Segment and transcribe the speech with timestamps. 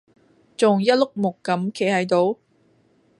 [0.57, 2.39] 仲一碌木咁企喺度？